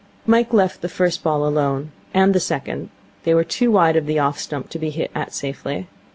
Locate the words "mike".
0.25-0.51